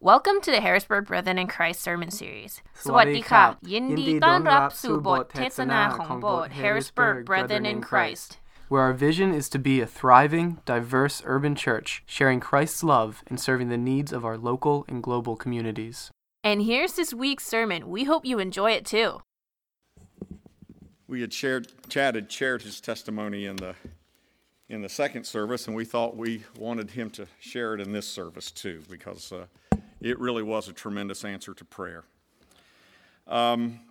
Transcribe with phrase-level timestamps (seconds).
[0.00, 2.53] Welcome to the Harrisburg Brethren in Christ sermon series.
[2.85, 8.29] สวัสดีครับยินดีต้อนรับสู่บทเทศนาของโบสถ์ Harrisburg Brethren in Christ
[8.71, 13.37] where our vision is to be a thriving, diverse urban church, sharing Christ's love and
[13.37, 15.97] serving the needs of our local and global communities.
[16.41, 17.89] And here's this week's sermon.
[17.89, 19.23] We hope you enjoy it too.
[21.05, 23.75] We had shared, Chad had shared his testimony in the
[24.69, 28.07] in the second service, and we thought we wanted him to share it in this
[28.07, 29.47] service too, because uh,
[30.01, 32.03] it really was a tremendous answer to prayer.
[33.27, 33.81] Um,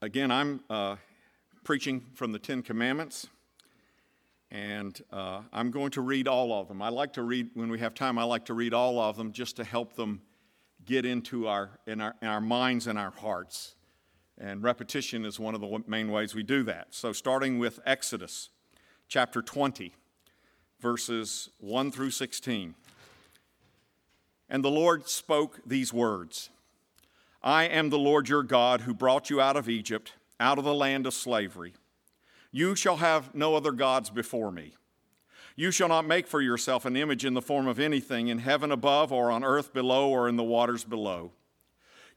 [0.00, 0.96] again, I'm uh,
[1.64, 3.26] preaching from the Ten Commandments,
[4.52, 6.80] and uh, I'm going to read all of them.
[6.80, 9.32] I like to read, when we have time, I like to read all of them
[9.32, 10.22] just to help them
[10.84, 13.74] get into our, in our, in our minds and our hearts.
[14.38, 16.94] And repetition is one of the main ways we do that.
[16.94, 18.48] So, starting with Exodus
[19.08, 19.92] chapter 20,
[20.80, 22.74] verses 1 through 16.
[24.50, 26.50] And the Lord spoke these words
[27.42, 30.74] I am the Lord your God who brought you out of Egypt, out of the
[30.74, 31.72] land of slavery.
[32.50, 34.74] You shall have no other gods before me.
[35.54, 38.72] You shall not make for yourself an image in the form of anything in heaven
[38.72, 41.32] above, or on earth below, or in the waters below.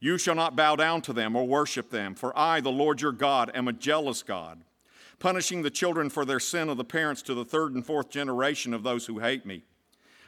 [0.00, 3.12] You shall not bow down to them or worship them, for I, the Lord your
[3.12, 4.64] God, am a jealous God,
[5.18, 8.74] punishing the children for their sin of the parents to the third and fourth generation
[8.74, 9.62] of those who hate me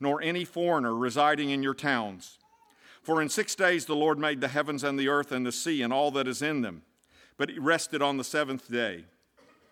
[0.00, 2.38] nor any foreigner residing in your towns.
[3.02, 5.82] For in six days the Lord made the heavens and the earth and the sea
[5.82, 6.82] and all that is in them,
[7.36, 9.04] but he rested on the seventh day.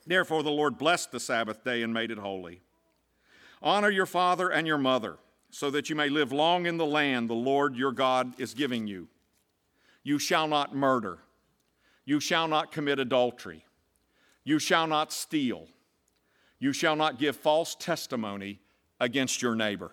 [0.07, 2.61] Therefore the Lord blessed the Sabbath day and made it holy.
[3.63, 5.17] Honor your father and your mother,
[5.51, 8.87] so that you may live long in the land the Lord your God is giving
[8.87, 9.09] you.
[10.03, 11.19] You shall not murder.
[12.05, 13.65] You shall not commit adultery.
[14.45, 15.69] You shall not steal.
[16.59, 18.61] You shall not give false testimony
[19.01, 19.91] against your neighbor.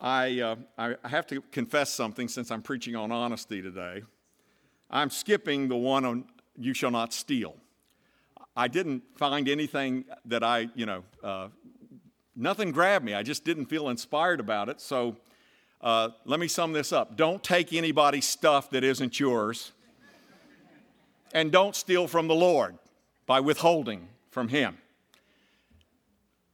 [0.00, 4.02] I, uh, I have to confess something since I'm preaching on honesty today.
[4.90, 6.24] I'm skipping the one on
[6.56, 7.54] you shall not steal.
[8.56, 11.48] I didn't find anything that I, you know, uh,
[12.34, 13.14] nothing grabbed me.
[13.14, 14.80] I just didn't feel inspired about it.
[14.80, 15.16] So
[15.82, 17.16] uh, let me sum this up.
[17.16, 19.72] Don't take anybody's stuff that isn't yours,
[21.32, 22.76] and don't steal from the Lord
[23.26, 24.78] by withholding from Him.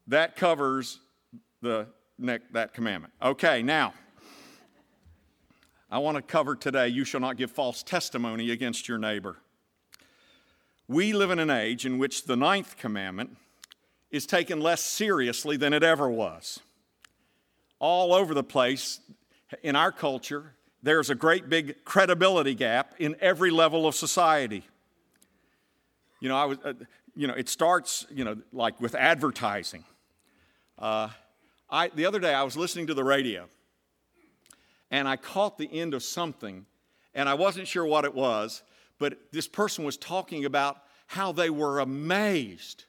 [0.09, 1.01] That covers
[1.63, 1.87] the
[2.19, 3.13] that commandment.
[3.23, 3.95] Okay, now,
[5.91, 9.37] I want to cover today you shall not give false testimony against your neighbor.
[10.89, 13.37] We live in an age in which the ninth commandment
[14.11, 16.61] is taken less seriously than it ever was.
[17.79, 19.01] All over the place
[19.63, 24.65] in our culture, there's a great big credibility gap in every level of society.
[26.21, 26.73] You know, I was, uh,
[27.15, 29.85] you know, it starts, you know, like with advertising.
[30.79, 31.09] Uh,
[31.69, 33.49] I, the other day, I was listening to the radio
[34.91, 36.67] and I caught the end of something
[37.15, 38.63] and I wasn't sure what it was,
[38.99, 42.85] but this person was talking about how they were amazed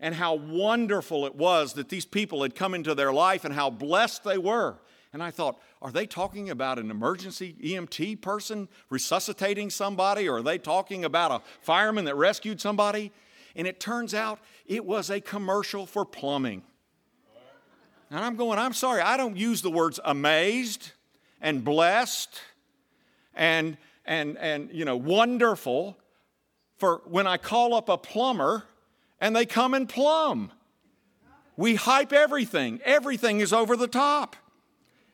[0.00, 3.70] and how wonderful it was that these people had come into their life and how
[3.70, 4.78] blessed they were.
[5.12, 10.42] And I thought, are they talking about an emergency EMT person resuscitating somebody, or are
[10.42, 13.12] they talking about a fireman that rescued somebody?
[13.54, 16.62] And it turns out it was a commercial for plumbing.
[18.12, 20.92] And I'm going, I'm sorry, I don't use the words amazed
[21.40, 22.42] and blessed
[23.34, 25.96] and, and, and you know, wonderful
[26.76, 28.64] for when I call up a plumber
[29.18, 30.52] and they come and plumb.
[31.56, 34.36] We hype everything, everything is over the top.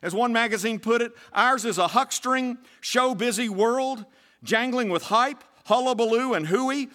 [0.01, 4.03] As one magazine put it, ours is a huckstering, show busy world,
[4.43, 6.89] jangling with hype, hullabaloo, and hooey,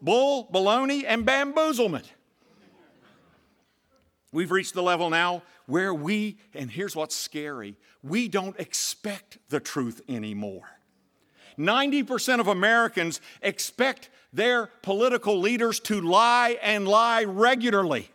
[0.00, 2.04] bull, baloney, and bamboozlement.
[4.32, 9.60] We've reached the level now where we, and here's what's scary, we don't expect the
[9.60, 10.68] truth anymore.
[11.58, 18.10] 90% of Americans expect their political leaders to lie and lie regularly,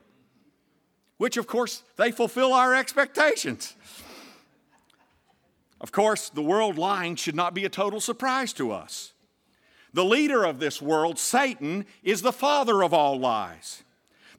[1.17, 3.75] which of course they fulfill our expectations.
[5.81, 9.13] Of course, the world lying should not be a total surprise to us.
[9.94, 13.83] The leader of this world, Satan, is the father of all lies.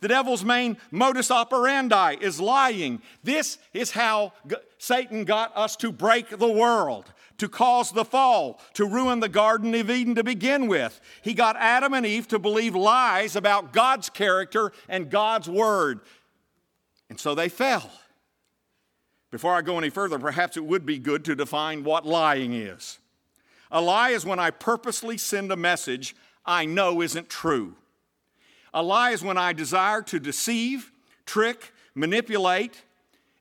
[0.01, 3.01] The devil's main modus operandi is lying.
[3.25, 4.33] This is how
[4.79, 9.75] Satan got us to break the world, to cause the fall, to ruin the Garden
[9.75, 11.01] of Eden to begin with.
[11.23, 16.01] He got Adam and Eve to believe lies about God's character and God's word.
[17.09, 17.91] And so they fell.
[19.31, 22.99] Before I go any further, perhaps it would be good to define what lying is.
[23.71, 26.15] A lie is when I purposely send a message
[26.45, 27.75] I know isn't true.
[28.75, 30.93] A lie is when I desire to deceive,
[31.25, 32.83] trick, manipulate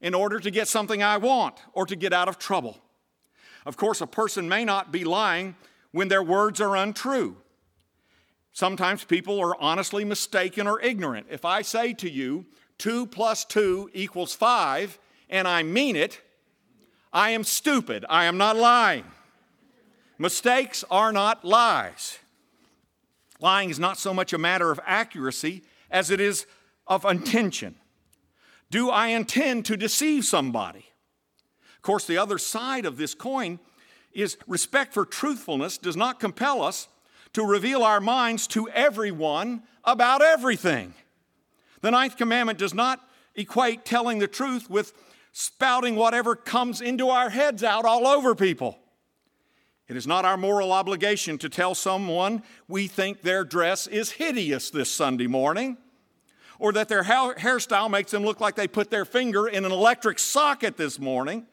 [0.01, 2.77] in order to get something I want or to get out of trouble.
[3.65, 5.55] Of course, a person may not be lying
[5.91, 7.37] when their words are untrue.
[8.53, 11.27] Sometimes people are honestly mistaken or ignorant.
[11.29, 12.45] If I say to you,
[12.77, 14.97] 2 plus 2 equals 5,
[15.29, 16.21] and I mean it,
[17.11, 18.05] I am stupid.
[18.09, 19.05] I am not lying.
[20.17, 22.19] Mistakes are not lies.
[23.39, 26.45] Lying is not so much a matter of accuracy as it is
[26.87, 27.75] of intention.
[28.71, 30.85] Do I intend to deceive somebody?
[31.75, 33.59] Of course, the other side of this coin
[34.11, 36.87] is respect for truthfulness does not compel us
[37.33, 40.93] to reveal our minds to everyone about everything.
[41.81, 43.01] The ninth commandment does not
[43.35, 44.93] equate telling the truth with
[45.33, 48.79] spouting whatever comes into our heads out all over people.
[49.87, 54.71] It is not our moral obligation to tell someone we think their dress is hideous
[54.71, 55.77] this Sunday morning,
[56.57, 59.71] or that their ha- hairstyle makes them look like they put their finger in an
[59.71, 61.45] electric socket this morning,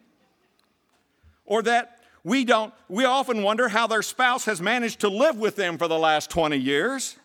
[1.45, 5.57] or that we don't, we often wonder how their spouse has managed to live with
[5.57, 7.17] them for the last 20 years.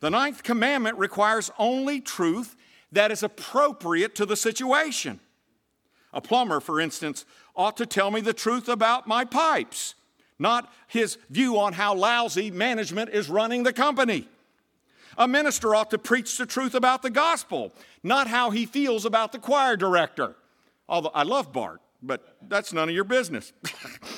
[0.00, 2.56] The ninth commandment requires only truth
[2.92, 5.20] that is appropriate to the situation.
[6.14, 7.26] A plumber, for instance,
[7.56, 9.96] ought to tell me the truth about my pipes,
[10.38, 14.28] not his view on how lousy management is running the company.
[15.18, 17.72] A minister ought to preach the truth about the gospel,
[18.02, 20.36] not how he feels about the choir director.
[20.88, 23.52] Although I love Bart, but that's none of your business.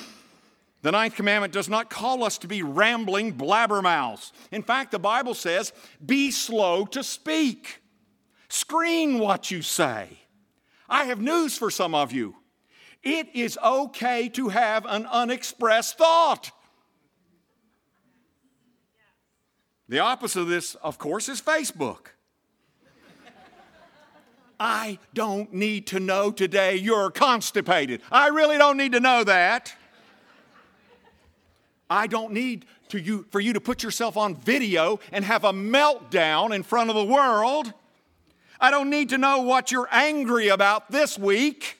[0.83, 4.31] the ninth commandment does not call us to be rambling blabbermouths.
[4.51, 5.73] In fact, the Bible says,
[6.03, 7.81] be slow to speak,
[8.49, 10.19] screen what you say.
[10.89, 12.35] I have news for some of you.
[13.03, 16.51] It is okay to have an unexpressed thought.
[19.89, 22.07] The opposite of this, of course, is Facebook.
[24.59, 28.01] I don't need to know today you're constipated.
[28.11, 29.73] I really don't need to know that.
[31.89, 35.53] I don't need to you, for you to put yourself on video and have a
[35.53, 37.71] meltdown in front of the world.
[38.59, 41.77] I don't need to know what you're angry about this week.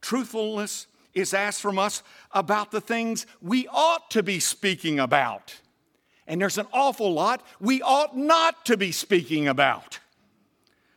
[0.00, 2.02] Truthfulness is asked from us
[2.32, 5.56] about the things we ought to be speaking about.
[6.26, 9.98] And there's an awful lot we ought not to be speaking about.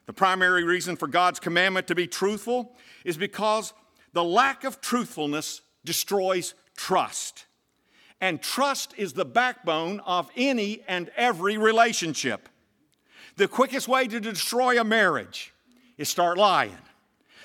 [0.06, 2.76] The primary reason for God's commandment to be truthful
[3.06, 3.74] is because
[4.14, 7.46] the lack of truthfulness destroys trust.
[8.20, 12.50] And trust is the backbone of any and every relationship.
[13.38, 15.54] The quickest way to destroy a marriage
[15.98, 16.78] is start lying.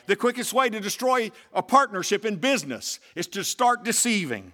[0.06, 4.52] The quickest way to destroy a partnership in business is to start deceiving.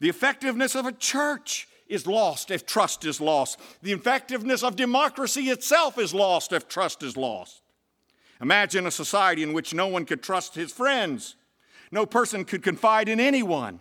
[0.00, 3.58] The effectiveness of a church is lost if trust is lost.
[3.82, 7.62] The effectiveness of democracy itself is lost if trust is lost.
[8.40, 11.34] Imagine a society in which no one could trust his friends,
[11.90, 13.80] no person could confide in anyone.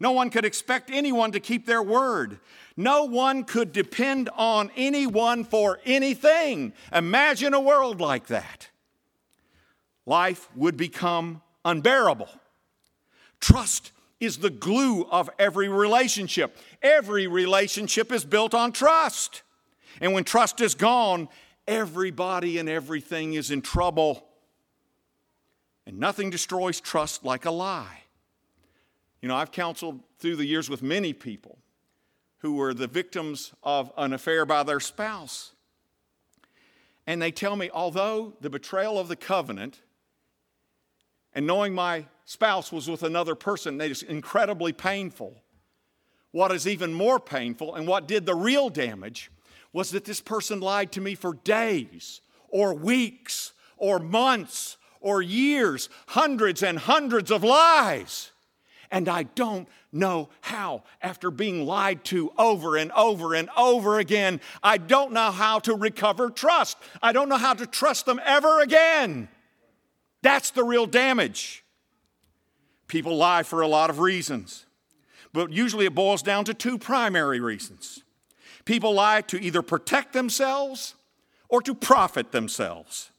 [0.00, 2.40] No one could expect anyone to keep their word.
[2.76, 6.72] No one could depend on anyone for anything.
[6.92, 8.68] Imagine a world like that.
[10.06, 12.28] Life would become unbearable.
[13.40, 16.56] Trust is the glue of every relationship.
[16.82, 19.42] Every relationship is built on trust.
[20.00, 21.28] And when trust is gone,
[21.66, 24.26] everybody and everything is in trouble.
[25.86, 28.03] And nothing destroys trust like a lie.
[29.24, 31.56] You know, I've counseled through the years with many people
[32.40, 35.52] who were the victims of an affair by their spouse.
[37.06, 39.80] And they tell me, although the betrayal of the covenant
[41.32, 45.40] and knowing my spouse was with another person, that is incredibly painful.
[46.32, 49.30] What is even more painful and what did the real damage
[49.72, 55.88] was that this person lied to me for days or weeks or months or years,
[56.08, 58.32] hundreds and hundreds of lies.
[58.94, 64.40] And I don't know how, after being lied to over and over and over again,
[64.62, 66.78] I don't know how to recover trust.
[67.02, 69.26] I don't know how to trust them ever again.
[70.22, 71.64] That's the real damage.
[72.86, 74.64] People lie for a lot of reasons,
[75.32, 78.04] but usually it boils down to two primary reasons.
[78.64, 80.94] People lie to either protect themselves
[81.48, 83.10] or to profit themselves.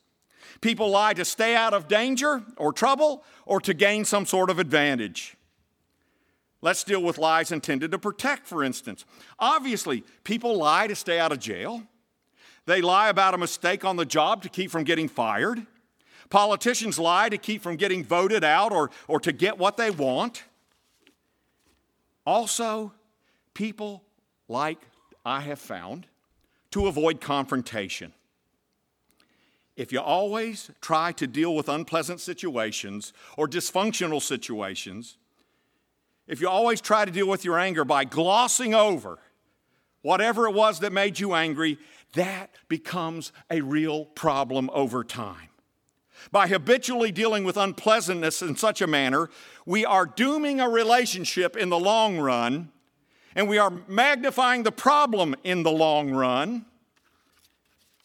[0.62, 4.58] People lie to stay out of danger or trouble or to gain some sort of
[4.58, 5.36] advantage.
[6.66, 9.06] Let's deal with lies intended to protect, for instance.
[9.38, 11.84] Obviously, people lie to stay out of jail.
[12.66, 15.68] They lie about a mistake on the job to keep from getting fired.
[16.32, 20.44] Politicians lie to keep from getting voted out or, or to get what they want.
[22.26, 22.92] Also,
[23.54, 24.02] people
[24.48, 24.80] like
[25.24, 26.08] I have found
[26.72, 28.12] to avoid confrontation.
[29.76, 35.18] If you always try to deal with unpleasant situations or dysfunctional situations,
[36.28, 39.20] if you always try to deal with your anger by glossing over
[40.02, 41.80] whatever it was that made you angry,
[42.14, 45.50] that becomes a real problem over time.
[46.32, 49.30] By habitually dealing with unpleasantness in such a manner,
[49.66, 52.72] we are dooming a relationship in the long run,
[53.36, 56.66] and we are magnifying the problem in the long run.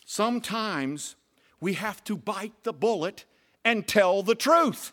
[0.04, 1.16] Sometimes
[1.60, 3.24] we have to bite the bullet
[3.64, 4.92] and tell the truth.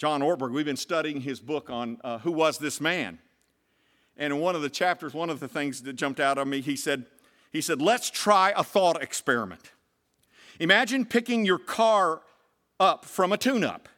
[0.00, 3.18] John Ortberg, we've been studying his book on uh, Who Was This Man?
[4.16, 6.62] And in one of the chapters, one of the things that jumped out at me,
[6.62, 7.04] he said,
[7.52, 9.72] he said, Let's try a thought experiment.
[10.58, 12.22] Imagine picking your car
[12.78, 13.90] up from a tune up.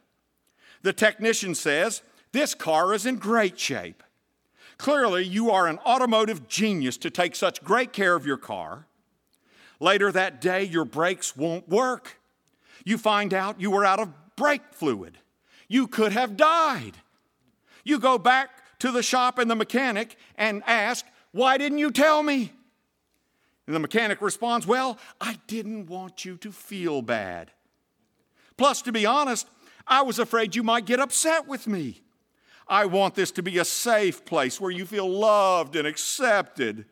[0.82, 4.02] The technician says, This car is in great shape.
[4.78, 8.88] Clearly, you are an automotive genius to take such great care of your car.
[9.78, 12.18] Later that day, your brakes won't work.
[12.84, 15.18] You find out you were out of brake fluid
[15.68, 16.92] you could have died.
[17.84, 18.50] You go back
[18.80, 22.52] to the shop and the mechanic and ask, Why didn't you tell me?
[23.66, 27.50] And the mechanic responds, Well, I didn't want you to feel bad.
[28.56, 29.48] Plus, to be honest,
[29.86, 32.02] I was afraid you might get upset with me.
[32.68, 36.86] I want this to be a safe place where you feel loved and accepted.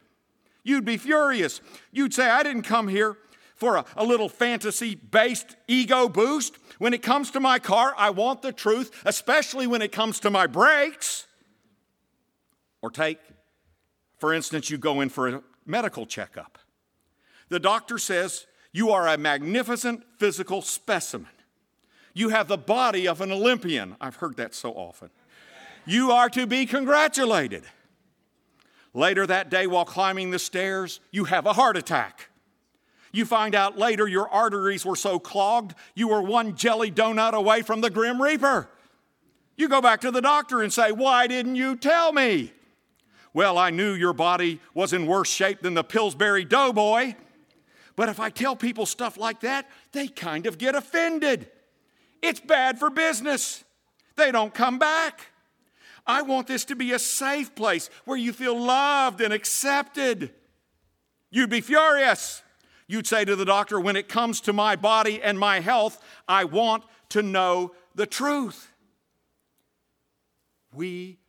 [0.62, 1.60] You'd be furious.
[1.92, 3.16] You'd say, I didn't come here
[3.60, 6.56] for a, a little fantasy based ego boost.
[6.78, 10.30] When it comes to my car, I want the truth, especially when it comes to
[10.30, 11.26] my brakes.
[12.82, 13.18] Or take,
[14.18, 16.58] for instance, you go in for a medical checkup.
[17.50, 21.28] The doctor says, You are a magnificent physical specimen.
[22.14, 23.96] You have the body of an Olympian.
[24.00, 25.10] I've heard that so often.
[25.84, 27.64] You are to be congratulated.
[28.94, 32.29] Later that day, while climbing the stairs, you have a heart attack.
[33.12, 37.62] You find out later your arteries were so clogged, you were one jelly donut away
[37.62, 38.68] from the Grim Reaper.
[39.56, 42.52] You go back to the doctor and say, Why didn't you tell me?
[43.32, 47.14] Well, I knew your body was in worse shape than the Pillsbury Doughboy.
[47.94, 51.48] But if I tell people stuff like that, they kind of get offended.
[52.22, 53.64] It's bad for business.
[54.16, 55.26] They don't come back.
[56.06, 60.32] I want this to be a safe place where you feel loved and accepted.
[61.30, 62.42] You'd be furious.
[62.90, 66.42] You'd say to the doctor, when it comes to my body and my health, I
[66.42, 68.72] want to know the truth.
[70.74, 71.20] We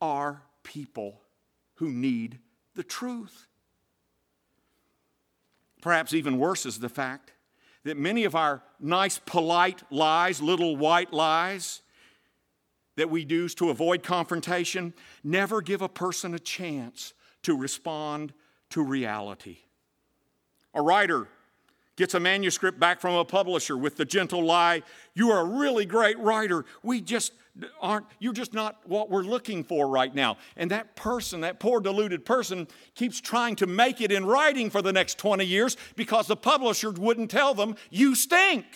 [0.00, 1.20] are people
[1.74, 2.38] who need
[2.74, 3.48] the truth.
[5.82, 7.32] Perhaps even worse is the fact
[7.84, 11.82] that many of our nice, polite lies, little white lies,
[12.96, 18.32] that we use to avoid confrontation, never give a person a chance to respond
[18.70, 19.58] to reality.
[20.76, 21.26] A writer
[21.96, 24.82] gets a manuscript back from a publisher with the gentle lie,
[25.14, 26.64] You are a really great writer.
[26.82, 27.32] We just
[27.80, 30.36] aren't, you're just not what we're looking for right now.
[30.56, 34.82] And that person, that poor deluded person, keeps trying to make it in writing for
[34.82, 38.66] the next 20 years because the publisher wouldn't tell them, You stink.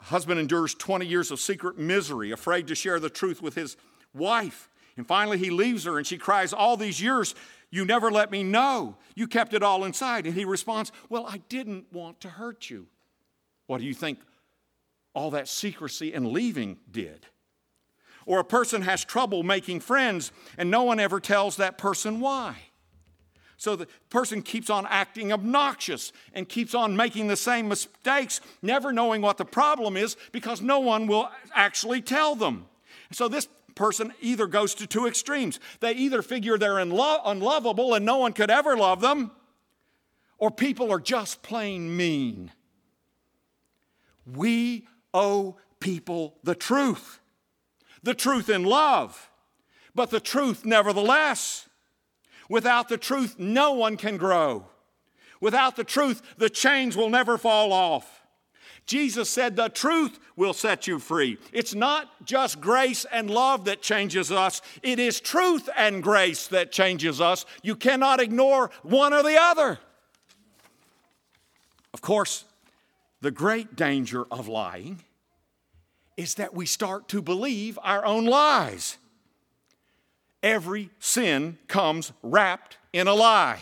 [0.00, 3.78] A husband endures 20 years of secret misery, afraid to share the truth with his
[4.12, 4.68] wife.
[4.98, 7.34] And finally, he leaves her and she cries, All these years,
[7.72, 8.98] you never let me know.
[9.16, 10.26] You kept it all inside.
[10.26, 12.86] And he responds, Well, I didn't want to hurt you.
[13.66, 14.20] What do you think
[15.14, 17.26] all that secrecy and leaving did?
[18.26, 22.56] Or a person has trouble making friends and no one ever tells that person why.
[23.56, 28.92] So the person keeps on acting obnoxious and keeps on making the same mistakes, never
[28.92, 32.66] knowing what the problem is because no one will actually tell them.
[33.12, 35.60] So this person either goes to two extremes.
[35.80, 39.30] They either figure they're unlovable and no one could ever love them,
[40.38, 42.50] or people are just plain mean.
[44.26, 47.20] We owe people the truth,
[48.02, 49.30] the truth in love,
[49.94, 51.68] but the truth nevertheless.
[52.48, 54.66] Without the truth, no one can grow.
[55.40, 58.21] Without the truth, the chains will never fall off.
[58.86, 61.38] Jesus said the truth will set you free.
[61.52, 66.72] It's not just grace and love that changes us, it is truth and grace that
[66.72, 67.46] changes us.
[67.62, 69.78] You cannot ignore one or the other.
[71.94, 72.44] Of course,
[73.20, 75.04] the great danger of lying
[76.16, 78.98] is that we start to believe our own lies.
[80.42, 83.60] Every sin comes wrapped in a lie.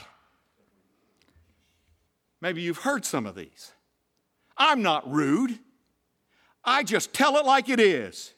[2.40, 3.72] Maybe you've heard some of these.
[4.60, 5.58] I'm not rude.
[6.62, 8.34] I just tell it like it is.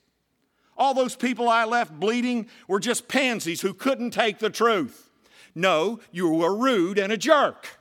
[0.78, 5.10] All those people I left bleeding were just pansies who couldn't take the truth.
[5.54, 7.80] No, you were rude and a jerk.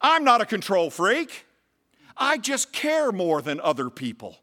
[0.00, 1.46] I'm not a control freak.
[2.16, 4.36] I just care more than other people.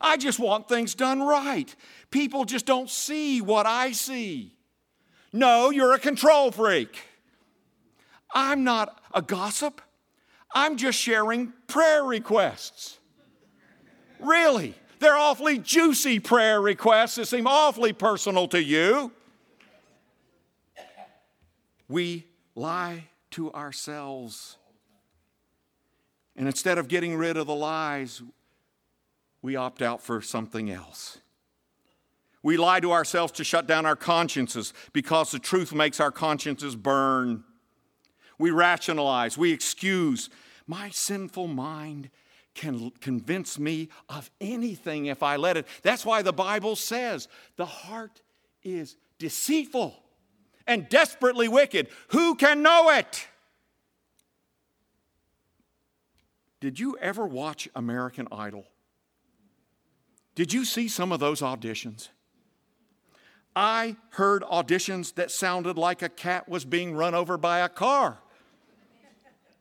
[0.00, 1.72] I just want things done right.
[2.10, 4.56] People just don't see what I see.
[5.32, 6.98] No, you're a control freak.
[8.32, 9.82] I'm not a gossip.
[10.56, 12.96] I'm just sharing prayer requests.
[14.18, 19.12] Really, they're awfully juicy prayer requests that seem awfully personal to you.
[21.88, 24.56] We lie to ourselves.
[26.36, 28.22] And instead of getting rid of the lies,
[29.42, 31.18] we opt out for something else.
[32.42, 36.76] We lie to ourselves to shut down our consciences because the truth makes our consciences
[36.76, 37.44] burn.
[38.38, 40.30] We rationalize, we excuse.
[40.66, 42.10] My sinful mind
[42.54, 45.66] can convince me of anything if I let it.
[45.82, 48.22] That's why the Bible says the heart
[48.62, 50.02] is deceitful
[50.66, 51.88] and desperately wicked.
[52.08, 53.28] Who can know it?
[56.60, 58.66] Did you ever watch American Idol?
[60.34, 62.08] Did you see some of those auditions?
[63.54, 68.18] I heard auditions that sounded like a cat was being run over by a car.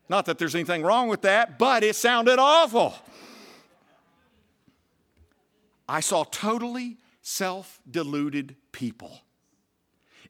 [0.07, 2.93] Not that there's anything wrong with that, but it sounded awful.
[5.87, 9.21] I saw totally self deluded people.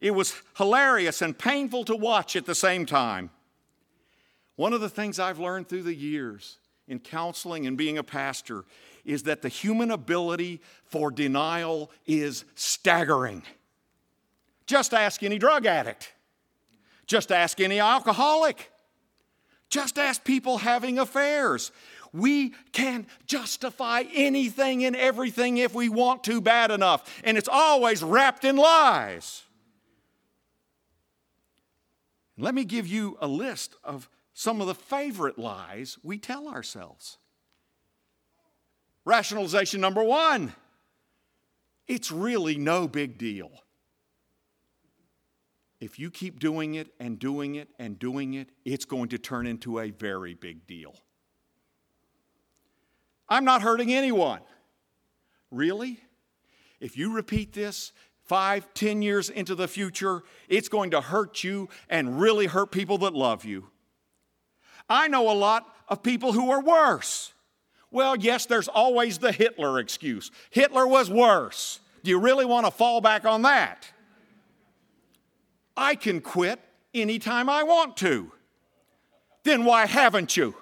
[0.02, 3.30] It was hilarious and painful to watch at the same time.
[4.56, 8.66] One of the things I've learned through the years in counseling and being a pastor
[9.04, 13.44] is that the human ability for denial is staggering.
[14.66, 16.14] Just ask any drug addict,
[17.06, 18.72] just ask any alcoholic,
[19.76, 21.74] just ask people having affairs.
[22.14, 28.02] We can justify anything and everything if we want to bad enough, and it's always
[28.02, 29.44] wrapped in lies.
[32.38, 37.18] Let me give you a list of some of the favorite lies we tell ourselves.
[39.04, 40.54] Rationalization number one
[41.88, 43.52] it's really no big deal.
[45.80, 49.46] If you keep doing it and doing it and doing it, it's going to turn
[49.46, 50.96] into a very big deal.
[53.28, 54.42] I'm not hurting anyone.
[55.52, 56.00] Really?
[56.80, 57.92] If you repeat this
[58.24, 62.98] five, ten years into the future, it's going to hurt you and really hurt people
[63.00, 63.68] that love you.
[64.90, 67.34] I know a lot of people who are worse.
[67.92, 70.32] Well, yes, there's always the Hitler excuse.
[70.50, 71.80] Hitler was worse.
[72.04, 73.88] Do you really want to fall back on that?
[75.78, 76.60] I can quit
[76.94, 78.32] anytime I want to.
[79.44, 80.56] Then why haven't you?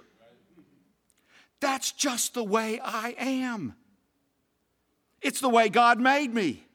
[1.60, 3.76] That's just the way I am.
[5.22, 6.66] It's the way God made me.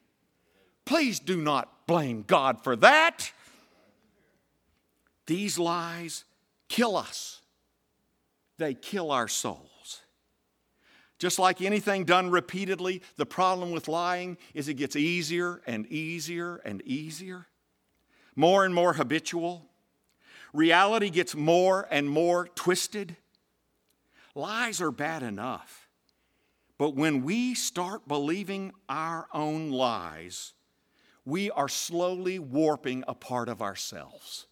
[0.85, 3.31] Please do not blame God for that.
[5.27, 6.23] These lies
[6.67, 7.41] kill us,
[8.57, 10.01] they kill our souls.
[11.19, 16.55] Just like anything done repeatedly, the problem with lying is it gets easier and easier
[16.65, 17.45] and easier,
[18.39, 19.65] more and more habitual.
[20.53, 23.17] Reality gets more and more twisted.
[24.33, 25.89] Lies are bad enough.
[26.77, 30.53] But when we start believing our own lies,
[31.25, 34.47] we are slowly warping a part of ourselves.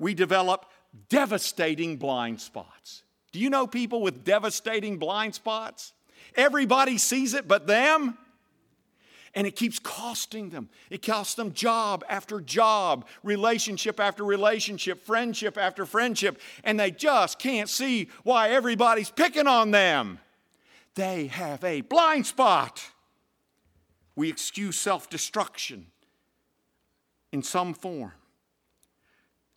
[0.00, 0.66] We develop
[1.08, 3.04] devastating blind spots.
[3.30, 5.92] Do you know people with devastating blind spots?
[6.34, 8.18] Everybody sees it but them.
[9.34, 10.68] And it keeps costing them.
[10.90, 17.38] It costs them job after job, relationship after relationship, friendship after friendship, and they just
[17.38, 20.18] can't see why everybody's picking on them.
[20.96, 22.82] They have a blind spot.
[24.16, 25.86] We excuse self destruction
[27.32, 28.12] in some form.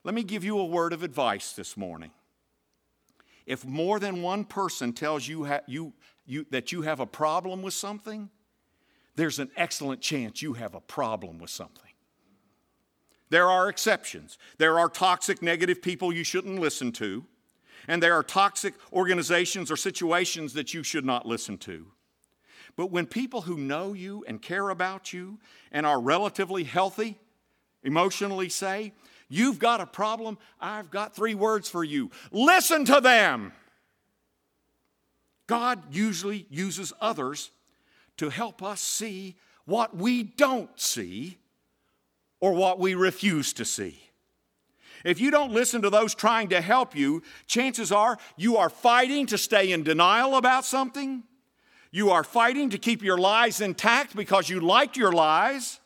[0.04, 2.12] Let me give you a word of advice this morning.
[3.46, 5.94] If more than one person tells you, ha- you,
[6.26, 8.30] you that you have a problem with something,
[9.16, 11.92] there's an excellent chance you have a problem with something.
[13.30, 14.38] There are exceptions.
[14.58, 17.26] There are toxic, negative people you shouldn't listen to.
[17.88, 21.88] and there are toxic organizations or situations that you should not listen to.
[22.76, 25.40] But when people who know you and care about you
[25.72, 27.20] and are relatively healthy
[27.84, 28.94] emotionally say,
[29.30, 32.12] You've got a problem, I've got three words for you.
[32.32, 33.52] Listen to them.
[35.48, 37.50] God usually uses others
[38.18, 41.38] to help us see what we don't see
[42.40, 44.00] or what we refuse to see.
[45.04, 49.26] If you don't listen to those trying to help you, chances are you are fighting
[49.28, 51.24] to stay in denial about something.
[51.92, 55.80] You are fighting to keep your lies intact because you liked your lies.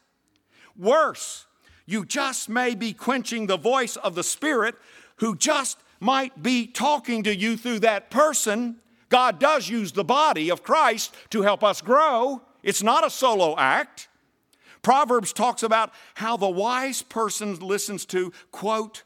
[0.78, 1.48] Worse,
[1.86, 4.76] you just may be quenching the voice of the Spirit
[5.18, 8.78] who just might be talking to you through that person.
[9.10, 12.42] God does use the body of Christ to help us grow.
[12.64, 14.10] It's not a solo act.
[14.82, 19.04] Proverbs talks about how the wise person listens to, quote,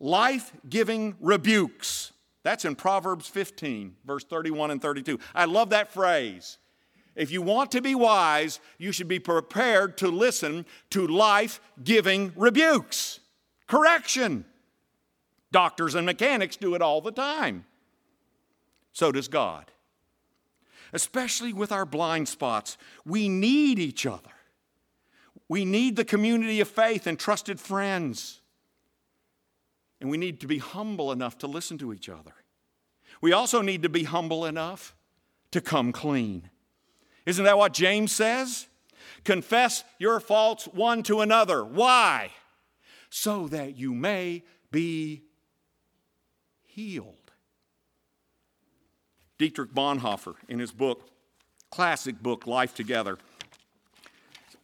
[0.00, 2.12] life giving rebukes.
[2.42, 5.18] That's in Proverbs 15, verse 31 and 32.
[5.34, 6.58] I love that phrase.
[7.14, 12.32] If you want to be wise, you should be prepared to listen to life giving
[12.36, 13.20] rebukes,
[13.66, 14.44] correction.
[15.50, 17.64] Doctors and mechanics do it all the time.
[18.96, 19.70] So does God.
[20.90, 24.30] Especially with our blind spots, we need each other.
[25.50, 28.40] We need the community of faith and trusted friends.
[30.00, 32.32] And we need to be humble enough to listen to each other.
[33.20, 34.96] We also need to be humble enough
[35.50, 36.48] to come clean.
[37.26, 38.66] Isn't that what James says?
[39.24, 41.62] Confess your faults one to another.
[41.62, 42.30] Why?
[43.10, 45.24] So that you may be
[46.64, 47.25] healed.
[49.38, 51.08] Dietrich Bonhoeffer, in his book,
[51.70, 53.18] classic book, Life Together,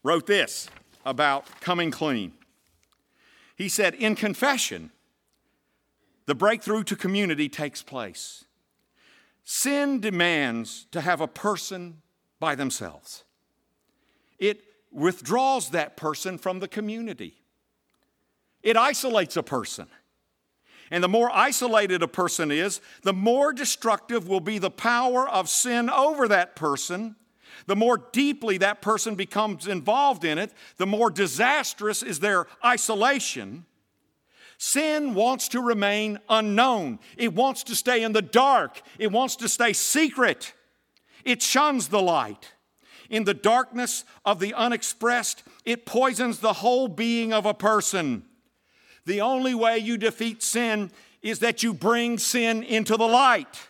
[0.03, 0.69] wrote this
[1.05, 2.33] about coming clean.
[3.57, 4.91] He said, In confession,
[6.27, 8.45] the breakthrough to community takes place.
[9.45, 12.01] Sin demands to have a person
[12.41, 13.25] by themselves,
[14.39, 17.37] it withdraws that person from the community,
[18.63, 19.89] it isolates a person.
[20.93, 25.49] And the more isolated a person is, the more destructive will be the power of
[25.49, 27.17] sin over that person.
[27.67, 33.65] The more deeply that person becomes involved in it, the more disastrous is their isolation.
[34.59, 36.99] Sin wants to remain unknown.
[37.17, 38.83] It wants to stay in the dark.
[38.99, 40.53] It wants to stay secret.
[41.25, 42.53] It shuns the light.
[43.09, 48.25] In the darkness of the unexpressed, it poisons the whole being of a person.
[49.05, 50.91] The only way you defeat sin
[51.23, 53.69] is that you bring sin into the light.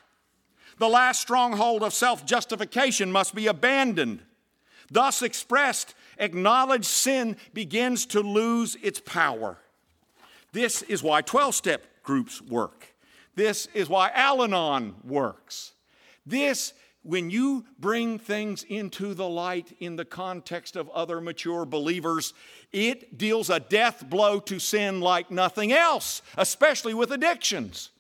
[0.79, 4.21] The last stronghold of self justification must be abandoned.
[4.91, 9.59] Thus expressed, acknowledged sin begins to lose its power.
[10.53, 12.95] This is why 12 step groups work.
[13.35, 15.73] This is why Al Anon works.
[16.27, 22.33] This, when you bring things into the light in the context of other mature believers,
[22.73, 27.91] it deals a death blow to sin like nothing else, especially with addictions.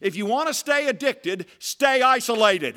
[0.00, 2.76] If you want to stay addicted, stay isolated.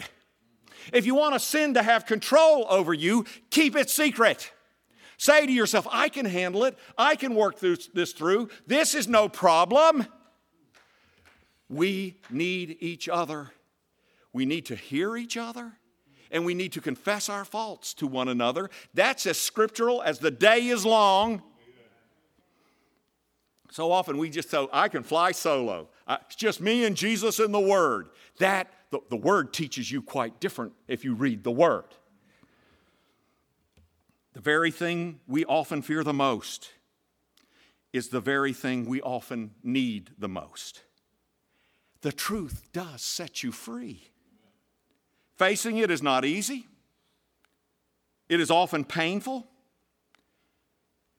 [0.94, 4.52] If you want a sin to have control over you, keep it secret.
[5.18, 6.78] Say to yourself, I can handle it.
[6.98, 8.50] I can work this through.
[8.68, 10.06] This is no problem.
[11.70, 13.52] We need each other.
[14.36, 15.72] We need to hear each other
[16.30, 18.70] and we need to confess our faults to one another.
[18.94, 21.42] That's as scriptural as the day is long.
[23.72, 25.88] So often we just say, I can fly solo.
[26.10, 28.10] it's just me and Jesus and the Word.
[28.40, 31.86] That, the, the Word teaches you quite different if you read the Word
[34.34, 36.72] the very thing we often fear the most
[37.94, 40.84] is the very thing we often need the most.
[42.02, 44.12] The truth does set you free.
[45.38, 46.68] Facing it is not easy,
[48.30, 49.46] it is often painful.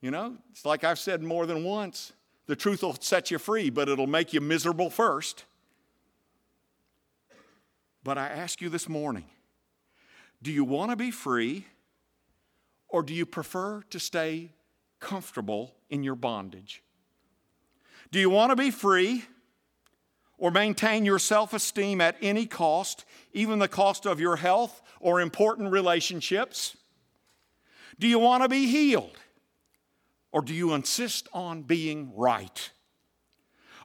[0.00, 2.12] You know, it's like I've said more than once
[2.46, 5.44] the truth will set you free, but it'll make you miserable first.
[8.04, 9.24] But I ask you this morning
[10.42, 11.66] do you want to be free?
[12.88, 14.52] Or do you prefer to stay
[15.00, 16.84] comfortable in your bondage?
[18.12, 19.24] Do you want to be free
[20.38, 25.20] or maintain your self esteem at any cost, even the cost of your health or
[25.20, 26.76] important relationships?
[27.98, 29.16] Do you want to be healed
[30.32, 32.70] or do you insist on being right?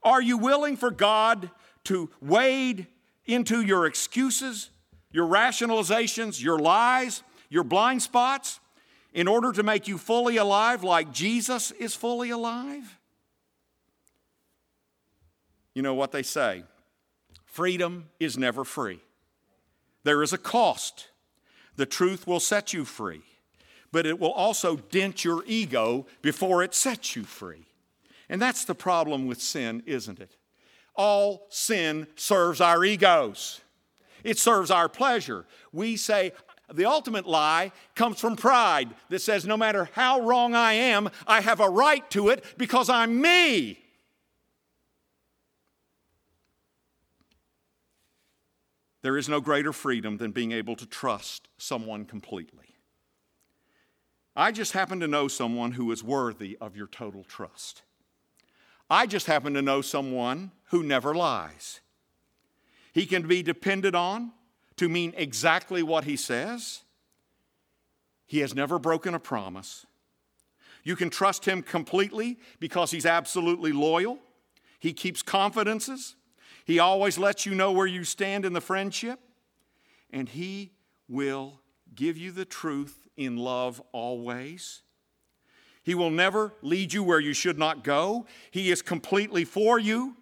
[0.04, 1.50] Are you willing for God
[1.86, 2.88] to wade
[3.26, 4.72] into your excuses,
[5.12, 8.60] your rationalizations, your lies, your blind spots?
[9.14, 12.98] in order to make you fully alive like Jesus is fully alive?
[15.74, 16.64] You know what they say
[17.46, 19.02] Freedom is never free.
[20.04, 21.10] There is a cost.
[21.76, 23.22] The truth will set you free,
[23.92, 27.66] but it will also dent your ego before it sets you free.
[28.30, 30.38] And that's the problem with sin, isn't it?
[30.96, 33.62] All sin serves our egos.
[34.24, 35.46] It serves our pleasure.
[35.74, 36.32] We say,
[36.74, 41.42] the ultimate lie comes from pride that says, no matter how wrong I am, I
[41.42, 43.81] have a right to it because I'm me.
[49.02, 52.76] There is no greater freedom than being able to trust someone completely.
[54.36, 57.82] I just happen to know someone who is worthy of your total trust.
[58.90, 61.82] I just happen to know someone who never lies.
[62.94, 64.32] He can be depended on
[64.78, 66.82] to mean exactly what he says.
[68.26, 69.86] He has never broken a promise.
[70.84, 74.20] You can trust him completely because he's absolutely loyal.
[74.80, 76.16] He keeps confidences.
[76.66, 79.20] He always lets you know where you stand in the friendship.
[80.12, 80.72] And he
[81.08, 81.60] will
[81.96, 84.82] give you the truth in love always.
[85.84, 88.26] He will never lead you where you should not go.
[88.52, 90.16] He is completely for you,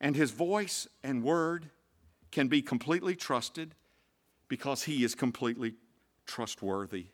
[0.00, 1.70] and his voice and word
[2.30, 3.74] can be completely trusted
[4.46, 5.74] because he is completely
[6.26, 7.06] trustworthy.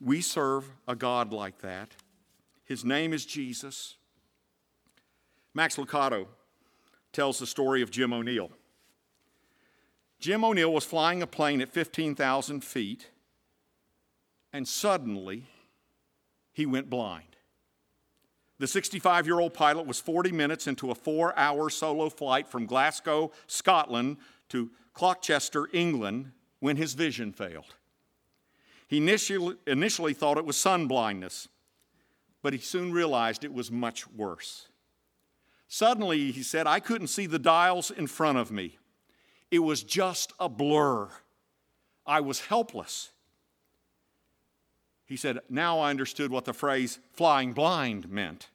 [0.00, 1.90] We serve a God like that.
[2.64, 3.96] His name is Jesus.
[5.54, 6.26] Max Lucado
[7.16, 8.50] tells the story of Jim O'Neill.
[10.20, 13.08] Jim O'Neill was flying a plane at 15,000 feet,
[14.52, 15.46] and suddenly
[16.52, 17.36] he went blind.
[18.58, 22.66] The 65 year old pilot was 40 minutes into a four hour solo flight from
[22.66, 24.18] Glasgow, Scotland
[24.50, 27.76] to Colchester, England, when his vision failed.
[28.88, 31.48] He initially, initially thought it was sun blindness,
[32.42, 34.68] but he soon realized it was much worse.
[35.68, 38.78] Suddenly, he said, I couldn't see the dials in front of me.
[39.50, 41.08] It was just a blur.
[42.06, 43.10] I was helpless.
[45.06, 48.48] He said, Now I understood what the phrase flying blind meant.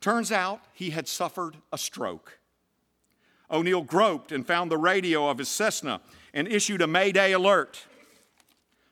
[0.00, 2.38] Turns out he had suffered a stroke.
[3.50, 6.00] O'Neill groped and found the radio of his Cessna
[6.34, 7.84] and issued a Mayday alert.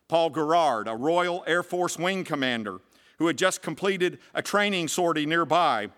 [0.08, 2.78] Paul Garrard, a Royal Air Force wing commander
[3.18, 5.88] who had just completed a training sortie nearby,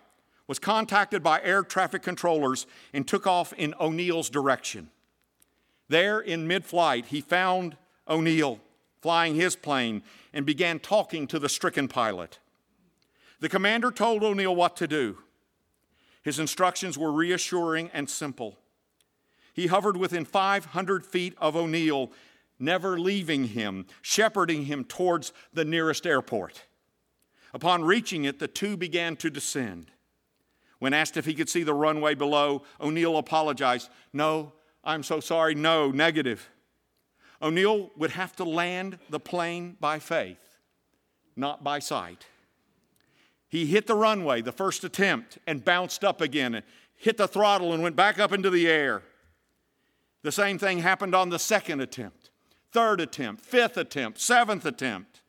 [0.47, 4.89] was contacted by air traffic controllers and took off in O'Neill's direction.
[5.89, 8.59] There, in mid flight, he found O'Neill
[9.01, 12.39] flying his plane and began talking to the stricken pilot.
[13.39, 15.19] The commander told O'Neill what to do.
[16.23, 18.57] His instructions were reassuring and simple.
[19.53, 22.11] He hovered within 500 feet of O'Neill,
[22.59, 26.63] never leaving him, shepherding him towards the nearest airport.
[27.53, 29.91] Upon reaching it, the two began to descend.
[30.79, 33.89] When asked if he could see the runway below, O'Neill apologized.
[34.13, 35.55] No, I'm so sorry.
[35.55, 36.49] No, negative.
[37.41, 40.57] O'Neill would have to land the plane by faith,
[41.35, 42.25] not by sight.
[43.47, 46.63] He hit the runway the first attempt and bounced up again,
[46.95, 49.03] hit the throttle and went back up into the air.
[50.23, 52.31] The same thing happened on the second attempt,
[52.71, 55.21] third attempt, fifth attempt, seventh attempt.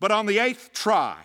[0.00, 1.18] But on the eighth try,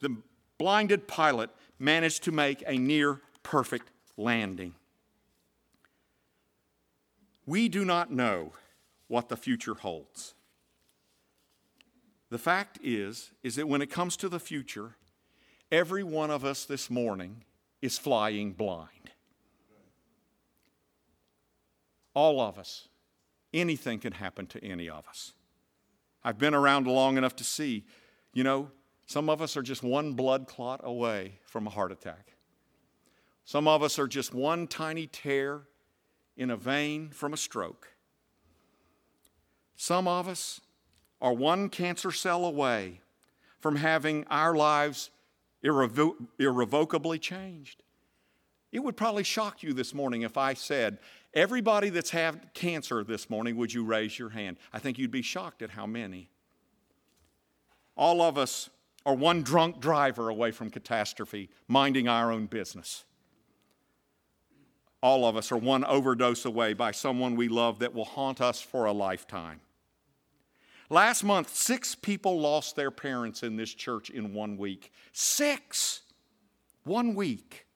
[0.00, 0.16] the
[0.58, 4.74] blinded pilot managed to make a near perfect landing.
[7.46, 8.52] We do not know
[9.08, 10.34] what the future holds.
[12.28, 14.96] The fact is is that when it comes to the future,
[15.72, 17.42] every one of us this morning
[17.82, 19.10] is flying blind.
[22.14, 22.88] All of us.
[23.52, 25.32] Anything can happen to any of us.
[26.22, 27.84] I've been around long enough to see,
[28.32, 28.70] you know,
[29.10, 32.34] some of us are just one blood clot away from a heart attack.
[33.44, 35.62] Some of us are just one tiny tear
[36.36, 37.88] in a vein from a stroke.
[39.74, 40.60] Some of us
[41.20, 43.00] are one cancer cell away
[43.58, 45.10] from having our lives
[45.64, 47.82] irrevo- irrevocably changed.
[48.70, 51.00] It would probably shock you this morning if I said,
[51.34, 54.58] Everybody that's had cancer this morning, would you raise your hand?
[54.72, 56.30] I think you'd be shocked at how many.
[57.96, 58.70] All of us
[59.04, 63.04] or one drunk driver away from catastrophe, minding our own business.
[65.02, 68.60] All of us are one overdose away by someone we love that will haunt us
[68.60, 69.60] for a lifetime.
[70.90, 74.92] Last month, six people lost their parents in this church in one week.
[75.12, 76.00] Six!
[76.84, 77.66] One week.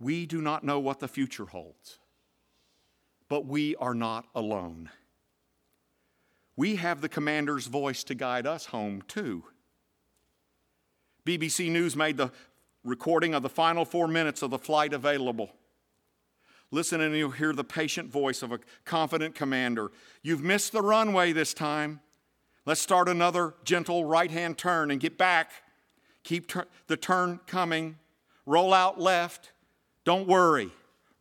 [0.00, 1.98] We do not know what the future holds,
[3.28, 4.90] but we are not alone
[6.58, 9.44] we have the commander's voice to guide us home, too.
[11.24, 12.32] BBC News made the
[12.82, 15.50] recording of the final four minutes of the flight available.
[16.72, 19.92] Listen and you'll hear the patient voice of a confident commander.
[20.24, 22.00] You've missed the runway this time.
[22.66, 25.52] Let's start another gentle right hand turn and get back.
[26.24, 26.50] Keep
[26.88, 27.98] the turn coming.
[28.46, 29.52] Roll out left.
[30.04, 30.72] Don't worry.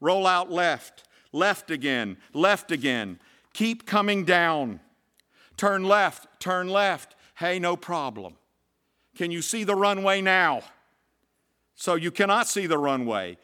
[0.02, 1.04] Roll out left.
[1.32, 2.18] Left again.
[2.34, 3.20] Left again.
[3.54, 4.80] Keep coming down.
[5.58, 6.28] Turn left.
[6.40, 7.16] Turn left.
[7.36, 8.36] Hey, no problem.
[9.16, 10.62] Can you see the runway now?
[11.76, 13.38] So you cannot see the runway.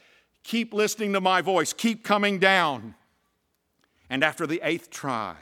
[0.43, 1.73] Keep listening to my voice.
[1.73, 2.95] Keep coming down.
[4.09, 5.35] And after the eighth try,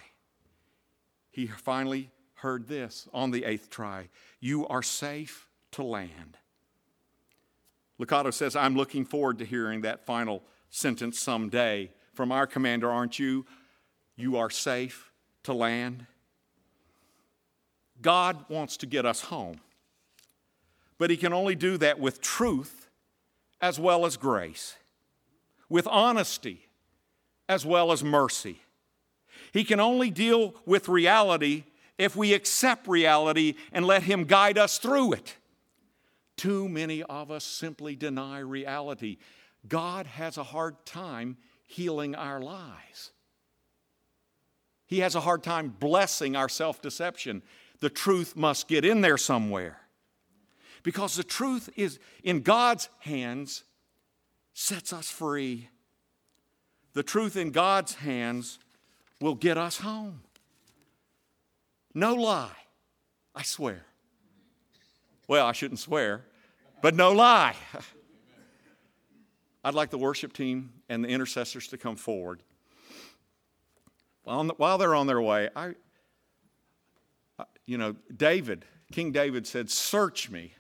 [1.32, 6.38] he finally heard this on the eighth try You are safe to land.
[8.00, 13.20] Lucado says, I'm looking forward to hearing that final sentence someday from our commander, aren't
[13.20, 13.46] you?
[14.16, 15.12] You are safe
[15.44, 16.08] to land.
[18.02, 19.60] God wants to get us home,
[20.98, 22.90] but He can only do that with truth
[23.62, 24.76] as well as grace,
[25.70, 26.66] with honesty
[27.48, 28.62] as well as mercy.
[29.52, 31.66] He can only deal with reality
[31.98, 35.36] if we accept reality and let Him guide us through it.
[36.38, 39.18] Too many of us simply deny reality.
[39.68, 41.38] God has a hard time
[41.68, 43.12] healing our lies.
[44.88, 47.44] He has a hard time blessing our self deception.
[47.82, 49.78] The truth must get in there somewhere.
[50.84, 53.64] Because the truth is in God's hands
[54.54, 55.68] sets us free.
[56.94, 58.60] The truth in God's hands
[59.20, 60.22] will get us home.
[61.94, 62.56] No lie,
[63.36, 63.86] I swear.
[65.28, 66.26] Well, I shouldn't swear,
[66.82, 67.56] but no lie.
[69.64, 72.42] I'd like the worship team and the intercessors to come forward.
[74.24, 75.74] While they're on their way, I,
[77.72, 80.56] you know, David, King David said, Search me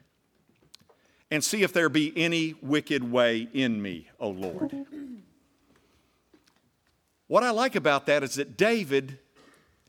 [1.29, 4.73] and see if there be any wicked way in me, O Lord.
[7.27, 9.19] What I like about that is that David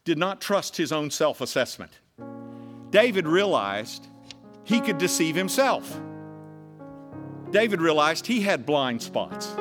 [0.04, 1.92] did not trust his own self assessment.
[2.90, 4.08] David realized
[4.64, 6.00] he could deceive himself.
[7.52, 9.54] David realized he had blind spots.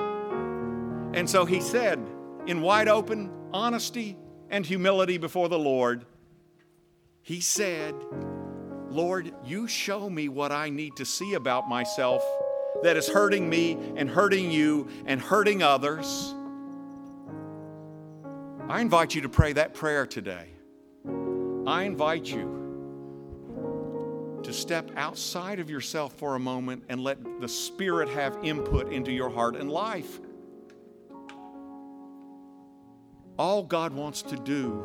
[1.13, 1.99] And so he said,
[2.47, 4.17] in wide open honesty
[4.49, 6.07] and humility before the Lord,
[7.23, 7.93] he said,
[8.89, 12.23] Lord, you show me what I need to see about myself
[12.83, 16.33] that is hurting me and hurting you and hurting others.
[18.67, 20.47] I invite you to pray that prayer today.
[21.67, 22.59] I invite you
[24.43, 29.11] to step outside of yourself for a moment and let the Spirit have input into
[29.11, 30.19] your heart and life.
[33.37, 34.83] All God wants to do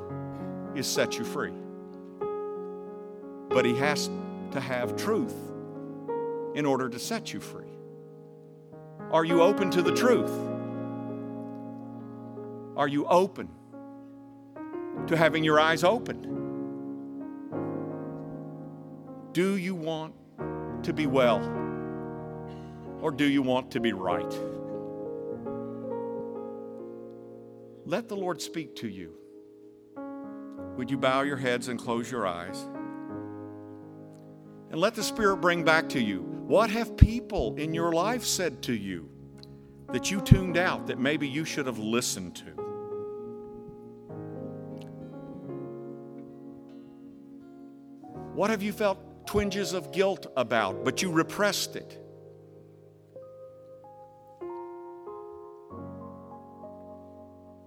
[0.74, 1.52] is set you free.
[3.48, 4.10] But He has
[4.52, 5.34] to have truth
[6.54, 7.64] in order to set you free.
[9.10, 10.32] Are you open to the truth?
[12.76, 13.48] Are you open
[15.06, 16.24] to having your eyes opened?
[19.32, 20.14] Do you want
[20.82, 21.40] to be well?
[23.00, 24.34] Or do you want to be right?
[27.84, 29.12] Let the Lord speak to you.
[30.76, 32.66] Would you bow your heads and close your eyes?
[34.76, 38.60] And let the Spirit bring back to you what have people in your life said
[38.64, 39.08] to you
[39.90, 42.44] that you tuned out that maybe you should have listened to?
[48.34, 51.98] What have you felt twinges of guilt about, but you repressed it?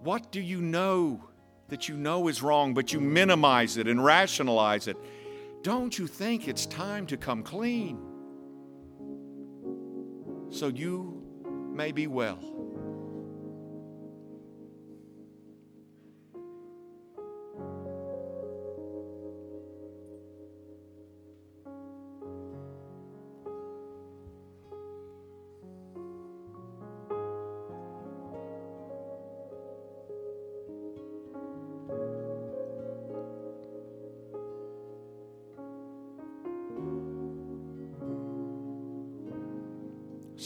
[0.04, 1.24] What do you know
[1.70, 4.96] that you know is wrong, but you minimize it and rationalize it?
[5.62, 7.98] Don't you think it's time to come clean
[10.50, 11.22] so you
[11.72, 12.59] may be well?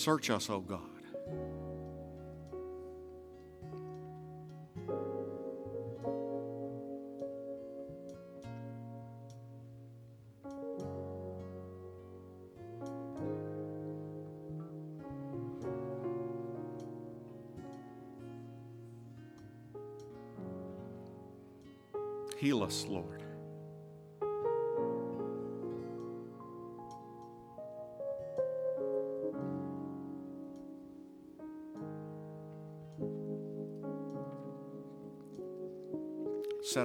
[0.05, 0.94] Search us, O God.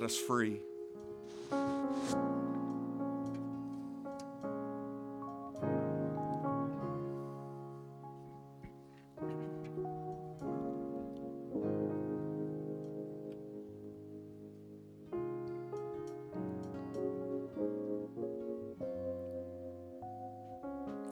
[0.09, 0.59] Us free.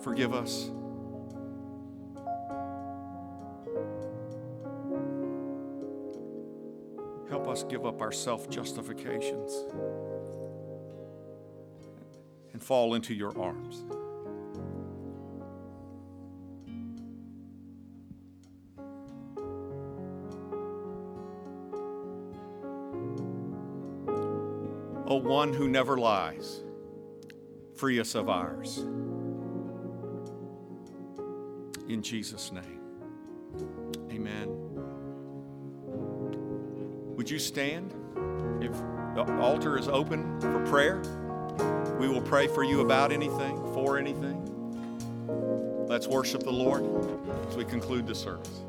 [0.01, 0.76] Forgive us.
[7.57, 9.65] Us give up our self justifications
[12.53, 13.83] and fall into your arms.
[25.09, 26.63] O one who never lies,
[27.75, 28.79] free us of ours.
[31.87, 32.81] In Jesus' name,
[37.27, 37.93] Would you stand?
[38.61, 38.71] If
[39.13, 41.01] the altar is open for prayer,
[41.99, 44.37] we will pray for you about anything, for anything.
[45.89, 46.85] Let's worship the Lord
[47.49, 48.61] as we conclude the service.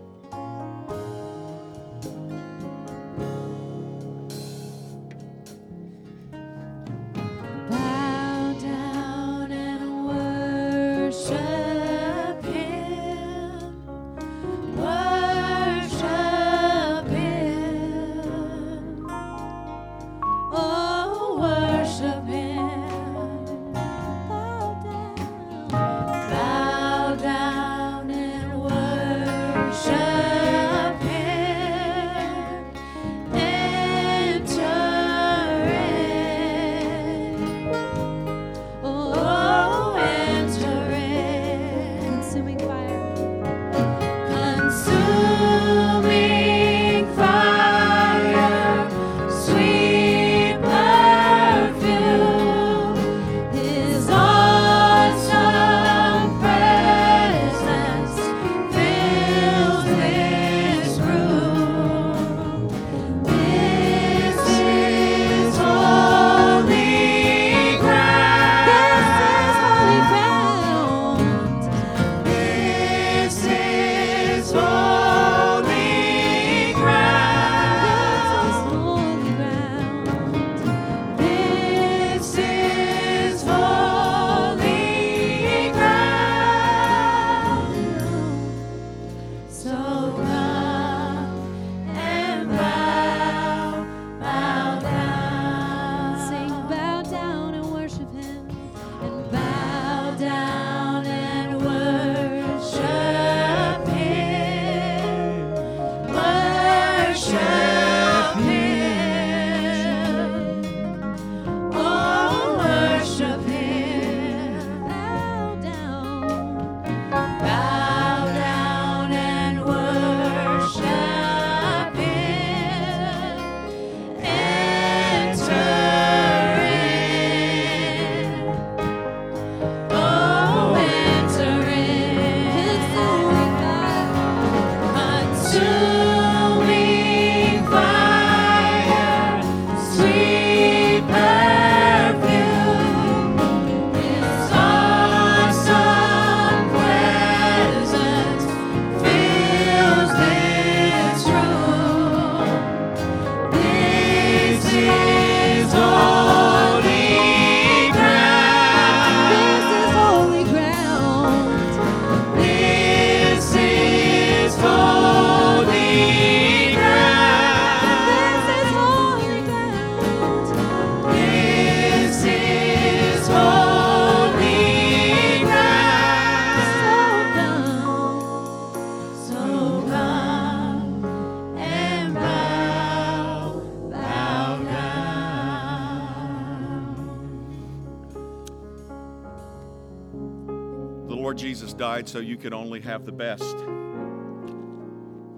[192.08, 193.54] So you could only have the best.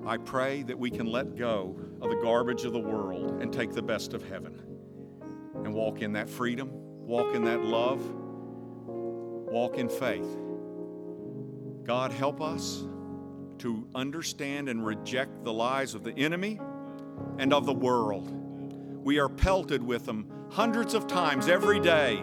[0.06, 3.72] I pray that we can let go of the garbage of the world and take
[3.72, 4.62] the best of heaven
[5.64, 8.00] and walk in that freedom, walk in that love,
[8.86, 10.38] walk in faith.
[11.82, 12.84] God, help us
[13.58, 16.60] to understand and reject the lies of the enemy
[17.38, 18.30] and of the world.
[19.04, 22.18] We are pelted with them hundreds of times every day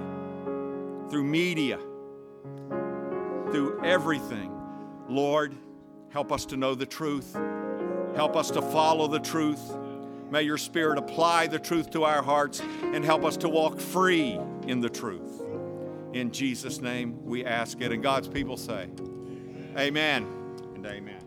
[1.09, 1.79] through media,
[3.51, 4.51] through everything.
[5.09, 5.55] Lord,
[6.09, 7.35] help us to know the truth.
[8.15, 9.61] Help us to follow the truth.
[10.29, 14.39] May your Spirit apply the truth to our hearts and help us to walk free
[14.65, 15.41] in the truth.
[16.13, 17.91] In Jesus' name we ask it.
[17.91, 18.89] And God's people say,
[19.77, 20.25] Amen
[20.75, 21.26] and amen.